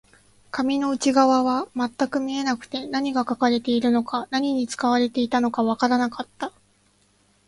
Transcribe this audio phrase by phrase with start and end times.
[0.49, 6.51] 紙の内側は全く見えなくて、何が書かれているのか、何に使われていたのかわからなかった